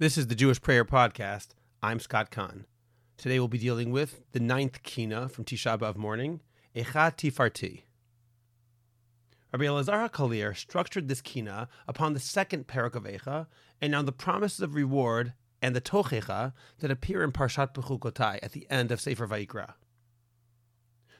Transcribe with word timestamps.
This 0.00 0.16
is 0.16 0.28
the 0.28 0.34
Jewish 0.34 0.62
Prayer 0.62 0.86
Podcast. 0.86 1.48
I'm 1.82 2.00
Scott 2.00 2.30
Kahn. 2.30 2.64
Today 3.18 3.38
we'll 3.38 3.48
be 3.48 3.58
dealing 3.58 3.90
with 3.90 4.22
the 4.32 4.40
ninth 4.40 4.82
Kina 4.82 5.28
from 5.28 5.44
Tisha 5.44 5.78
B'Av 5.78 5.96
morning, 5.96 6.40
Echa 6.74 7.14
Tifarti. 7.14 7.82
Rabbi 9.52 9.66
Elazar 9.66 10.08
HaKalir 10.08 10.56
structured 10.56 11.08
this 11.08 11.20
Kina 11.20 11.68
upon 11.86 12.14
the 12.14 12.18
second 12.18 12.66
parak 12.66 12.94
of 12.94 13.02
Echa 13.02 13.46
and 13.82 13.94
on 13.94 14.06
the 14.06 14.10
promises 14.10 14.60
of 14.60 14.74
reward 14.74 15.34
and 15.60 15.76
the 15.76 15.82
Tochecha 15.82 16.54
that 16.78 16.90
appear 16.90 17.22
in 17.22 17.30
Parshat 17.30 17.74
Bechukotai 17.74 18.38
at 18.42 18.52
the 18.52 18.66
end 18.70 18.90
of 18.90 19.02
Sefer 19.02 19.28
Vayikra. 19.28 19.74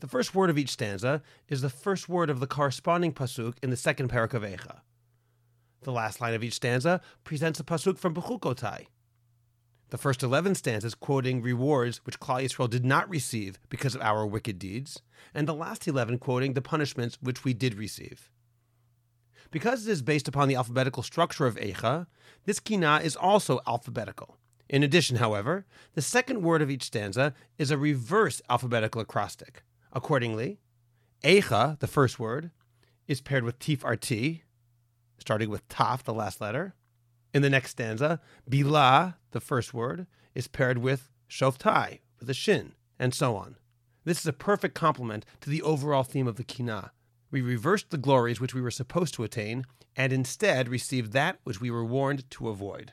The 0.00 0.08
first 0.08 0.34
word 0.34 0.50
of 0.50 0.58
each 0.58 0.72
stanza 0.72 1.22
is 1.48 1.62
the 1.62 1.70
first 1.70 2.10
word 2.10 2.28
of 2.28 2.40
the 2.40 2.46
corresponding 2.46 3.14
pasuk 3.14 3.54
in 3.62 3.70
the 3.70 3.76
second 3.78 4.10
parak 4.10 4.34
of 4.34 4.42
Echa. 4.42 4.80
The 5.82 5.92
last 5.92 6.20
line 6.20 6.34
of 6.34 6.42
each 6.42 6.54
stanza 6.54 7.00
presents 7.24 7.60
a 7.60 7.64
pasuk 7.64 7.98
from 7.98 8.14
Bechukotai. 8.14 8.86
The 9.90 9.98
first 9.98 10.22
11 10.22 10.56
stanzas 10.56 10.94
quoting 10.94 11.42
rewards 11.42 11.98
which 12.04 12.18
Klal 12.18 12.42
Yisrael 12.42 12.68
did 12.68 12.84
not 12.84 13.08
receive 13.08 13.60
because 13.68 13.94
of 13.94 14.02
our 14.02 14.26
wicked 14.26 14.58
deeds, 14.58 15.00
and 15.32 15.46
the 15.46 15.54
last 15.54 15.86
11 15.86 16.18
quoting 16.18 16.54
the 16.54 16.62
punishments 16.62 17.18
which 17.20 17.44
we 17.44 17.54
did 17.54 17.74
receive. 17.74 18.30
Because 19.52 19.86
it 19.86 19.92
is 19.92 20.02
based 20.02 20.26
upon 20.26 20.48
the 20.48 20.56
alphabetical 20.56 21.04
structure 21.04 21.46
of 21.46 21.54
Eicha, 21.56 22.06
this 22.46 22.58
kina 22.58 23.00
is 23.02 23.14
also 23.14 23.60
alphabetical. 23.66 24.38
In 24.68 24.82
addition, 24.82 25.18
however, 25.18 25.66
the 25.94 26.02
second 26.02 26.42
word 26.42 26.62
of 26.62 26.70
each 26.70 26.82
stanza 26.82 27.32
is 27.56 27.70
a 27.70 27.78
reverse 27.78 28.42
alphabetical 28.50 29.00
acrostic. 29.00 29.62
Accordingly, 29.92 30.58
Eicha, 31.22 31.78
the 31.78 31.86
first 31.86 32.18
word, 32.18 32.50
is 33.06 33.20
paired 33.20 33.44
with 33.44 33.60
Tifarti, 33.60 34.42
starting 35.18 35.50
with 35.50 35.68
Taf, 35.68 36.02
the 36.02 36.14
last 36.14 36.40
letter. 36.40 36.74
In 37.34 37.42
the 37.42 37.50
next 37.50 37.70
stanza, 37.72 38.20
Bila, 38.48 39.16
the 39.32 39.40
first 39.40 39.74
word, 39.74 40.06
is 40.34 40.48
paired 40.48 40.78
with 40.78 41.10
Shoftai, 41.28 42.00
with 42.18 42.30
a 42.30 42.34
shin, 42.34 42.72
and 42.98 43.14
so 43.14 43.36
on. 43.36 43.56
This 44.04 44.20
is 44.20 44.26
a 44.26 44.32
perfect 44.32 44.74
complement 44.74 45.26
to 45.40 45.50
the 45.50 45.62
overall 45.62 46.04
theme 46.04 46.28
of 46.28 46.36
the 46.36 46.44
Kina. 46.44 46.92
We 47.30 47.40
reversed 47.40 47.90
the 47.90 47.98
glories 47.98 48.40
which 48.40 48.54
we 48.54 48.60
were 48.60 48.70
supposed 48.70 49.14
to 49.14 49.24
attain, 49.24 49.64
and 49.96 50.12
instead 50.12 50.68
received 50.68 51.12
that 51.12 51.40
which 51.44 51.60
we 51.60 51.70
were 51.70 51.84
warned 51.84 52.30
to 52.30 52.48
avoid. 52.48 52.92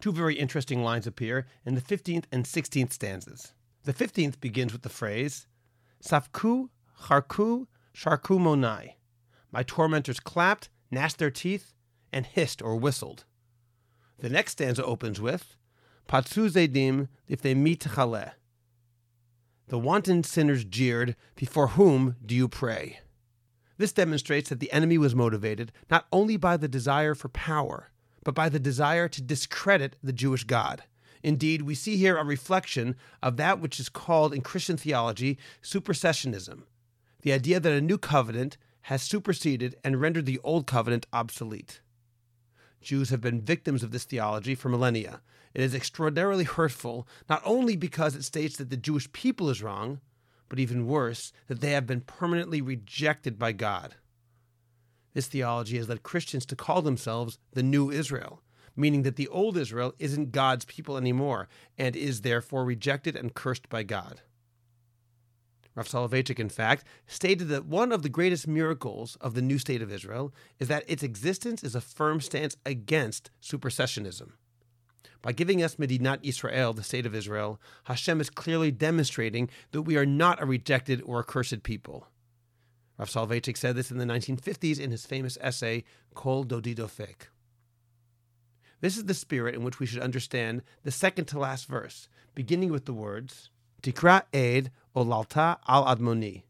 Two 0.00 0.12
very 0.12 0.36
interesting 0.36 0.82
lines 0.82 1.06
appear 1.06 1.46
in 1.64 1.74
the 1.74 1.80
15th 1.80 2.24
and 2.30 2.44
16th 2.44 2.92
stanzas. 2.92 3.52
The 3.84 3.94
15th 3.94 4.40
begins 4.40 4.72
with 4.72 4.82
the 4.82 4.88
phrase, 4.88 5.46
Safku, 6.02 6.68
Charku, 7.04 7.66
Sharku 7.94 8.38
Monai. 8.38 8.94
My 9.54 9.62
tormentors 9.62 10.18
clapped, 10.18 10.68
gnashed 10.90 11.18
their 11.18 11.30
teeth, 11.30 11.72
and 12.12 12.26
hissed 12.26 12.60
or 12.60 12.74
whistled. 12.74 13.24
The 14.18 14.28
next 14.28 14.52
stanza 14.52 14.84
opens 14.84 15.20
with 15.20 15.56
Patsu 16.08 16.48
zedim 16.50 17.06
if 17.28 17.40
they 17.40 17.54
meet 17.54 17.86
chale. 17.94 18.32
The 19.68 19.78
wanton 19.78 20.24
sinners 20.24 20.64
jeered, 20.64 21.14
Before 21.36 21.68
whom 21.68 22.16
do 22.26 22.34
you 22.34 22.48
pray? 22.48 22.98
This 23.78 23.92
demonstrates 23.92 24.48
that 24.48 24.58
the 24.58 24.72
enemy 24.72 24.98
was 24.98 25.14
motivated 25.14 25.70
not 25.88 26.08
only 26.12 26.36
by 26.36 26.56
the 26.56 26.66
desire 26.66 27.14
for 27.14 27.28
power, 27.28 27.92
but 28.24 28.34
by 28.34 28.48
the 28.48 28.58
desire 28.58 29.06
to 29.06 29.22
discredit 29.22 29.94
the 30.02 30.12
Jewish 30.12 30.42
God. 30.42 30.82
Indeed, 31.22 31.62
we 31.62 31.76
see 31.76 31.96
here 31.96 32.16
a 32.16 32.24
reflection 32.24 32.96
of 33.22 33.36
that 33.36 33.60
which 33.60 33.78
is 33.78 33.88
called 33.88 34.34
in 34.34 34.40
Christian 34.40 34.76
theology 34.76 35.38
supersessionism, 35.62 36.64
the 37.22 37.32
idea 37.32 37.60
that 37.60 37.72
a 37.72 37.80
new 37.80 37.98
covenant 37.98 38.56
has 38.84 39.02
superseded 39.02 39.76
and 39.82 39.98
rendered 39.98 40.26
the 40.26 40.40
old 40.44 40.66
covenant 40.66 41.06
obsolete. 41.10 41.80
Jews 42.82 43.08
have 43.08 43.22
been 43.22 43.40
victims 43.40 43.82
of 43.82 43.92
this 43.92 44.04
theology 44.04 44.54
for 44.54 44.68
millennia. 44.68 45.22
It 45.54 45.62
is 45.62 45.74
extraordinarily 45.74 46.44
hurtful, 46.44 47.08
not 47.26 47.40
only 47.46 47.76
because 47.76 48.14
it 48.14 48.24
states 48.24 48.58
that 48.58 48.68
the 48.68 48.76
Jewish 48.76 49.10
people 49.12 49.48
is 49.48 49.62
wrong, 49.62 50.00
but 50.50 50.58
even 50.58 50.86
worse, 50.86 51.32
that 51.46 51.62
they 51.62 51.70
have 51.70 51.86
been 51.86 52.02
permanently 52.02 52.60
rejected 52.60 53.38
by 53.38 53.52
God. 53.52 53.94
This 55.14 55.28
theology 55.28 55.78
has 55.78 55.88
led 55.88 56.02
Christians 56.02 56.44
to 56.46 56.56
call 56.56 56.82
themselves 56.82 57.38
the 57.52 57.62
New 57.62 57.90
Israel, 57.90 58.42
meaning 58.76 59.02
that 59.04 59.16
the 59.16 59.28
old 59.28 59.56
Israel 59.56 59.94
isn't 59.98 60.32
God's 60.32 60.66
people 60.66 60.98
anymore 60.98 61.48
and 61.78 61.96
is 61.96 62.20
therefore 62.20 62.66
rejected 62.66 63.16
and 63.16 63.32
cursed 63.32 63.70
by 63.70 63.82
God. 63.82 64.20
Rav 65.74 65.88
Soloveitchik, 65.88 66.38
in 66.38 66.48
fact, 66.48 66.84
stated 67.06 67.48
that 67.48 67.66
one 67.66 67.90
of 67.90 68.02
the 68.02 68.08
greatest 68.08 68.46
miracles 68.46 69.16
of 69.20 69.34
the 69.34 69.42
new 69.42 69.58
state 69.58 69.82
of 69.82 69.92
Israel 69.92 70.32
is 70.60 70.68
that 70.68 70.84
its 70.86 71.02
existence 71.02 71.64
is 71.64 71.74
a 71.74 71.80
firm 71.80 72.20
stance 72.20 72.56
against 72.64 73.30
supersessionism. 73.42 74.32
By 75.20 75.32
giving 75.32 75.62
us 75.62 75.76
Medinat 75.76 76.18
Israel, 76.22 76.74
the 76.74 76.82
state 76.84 77.06
of 77.06 77.14
Israel, 77.14 77.60
Hashem 77.84 78.20
is 78.20 78.30
clearly 78.30 78.70
demonstrating 78.70 79.48
that 79.72 79.82
we 79.82 79.96
are 79.96 80.06
not 80.06 80.40
a 80.40 80.46
rejected 80.46 81.02
or 81.04 81.20
accursed 81.20 81.62
people. 81.62 82.06
Rav 82.98 83.08
Soloveitchik 83.08 83.56
said 83.56 83.74
this 83.74 83.90
in 83.90 83.98
the 83.98 84.04
1950s 84.04 84.78
in 84.78 84.92
his 84.92 85.06
famous 85.06 85.36
essay, 85.40 85.82
Kol 86.14 86.44
Dodi 86.44 86.76
Dofek. 86.76 87.28
This 88.80 88.96
is 88.96 89.06
the 89.06 89.14
spirit 89.14 89.54
in 89.54 89.64
which 89.64 89.80
we 89.80 89.86
should 89.86 90.02
understand 90.02 90.62
the 90.82 90.90
second 90.90 91.24
to 91.26 91.38
last 91.38 91.66
verse, 91.66 92.06
beginning 92.34 92.70
with 92.70 92.84
the 92.84 92.92
words, 92.92 93.48
Tikra 93.84 94.22
Ed 94.32 94.70
Olalta 94.96 95.58
al 95.68 95.84
Admoni. 95.84 96.44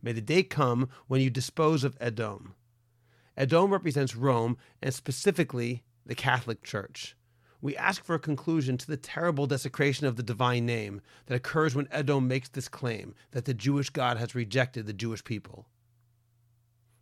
May 0.00 0.12
the 0.12 0.22
day 0.22 0.42
come 0.42 0.88
when 1.08 1.20
you 1.20 1.28
dispose 1.28 1.84
of 1.84 1.94
Edom. 2.00 2.54
Edom 3.36 3.70
represents 3.70 4.16
Rome 4.16 4.56
and 4.80 4.94
specifically 4.94 5.82
the 6.06 6.14
Catholic 6.14 6.62
Church. 6.62 7.16
We 7.60 7.76
ask 7.76 8.02
for 8.02 8.14
a 8.14 8.18
conclusion 8.18 8.78
to 8.78 8.86
the 8.86 8.96
terrible 8.96 9.46
desecration 9.46 10.06
of 10.06 10.16
the 10.16 10.22
divine 10.22 10.64
name 10.64 11.02
that 11.26 11.34
occurs 11.34 11.74
when 11.74 11.86
Edom 11.90 12.28
makes 12.28 12.48
this 12.48 12.68
claim 12.68 13.14
that 13.32 13.44
the 13.44 13.52
Jewish 13.52 13.90
God 13.90 14.16
has 14.16 14.34
rejected 14.34 14.86
the 14.86 14.94
Jewish 14.94 15.22
people. 15.22 15.66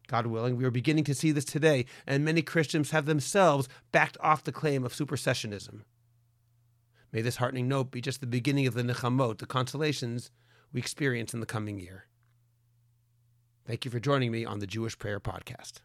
God 0.08 0.26
willing, 0.26 0.56
we 0.56 0.64
are 0.64 0.72
beginning 0.72 1.04
to 1.04 1.14
see 1.14 1.30
this 1.30 1.44
today, 1.44 1.86
and 2.04 2.24
many 2.24 2.42
Christians 2.42 2.90
have 2.90 3.06
themselves 3.06 3.68
backed 3.92 4.16
off 4.18 4.42
the 4.42 4.50
claim 4.50 4.84
of 4.84 4.92
supersessionism. 4.92 5.82
May 7.12 7.20
this 7.20 7.36
heartening 7.36 7.68
note 7.68 7.90
be 7.90 8.00
just 8.00 8.20
the 8.20 8.26
beginning 8.26 8.66
of 8.66 8.74
the 8.74 8.82
nechamot, 8.82 9.38
the 9.38 9.46
consolations 9.46 10.30
we 10.72 10.80
experience 10.80 11.34
in 11.34 11.40
the 11.40 11.46
coming 11.46 11.78
year. 11.78 12.06
Thank 13.66 13.84
you 13.84 13.90
for 13.90 14.00
joining 14.00 14.32
me 14.32 14.44
on 14.44 14.60
the 14.60 14.66
Jewish 14.66 14.98
Prayer 14.98 15.20
Podcast. 15.20 15.82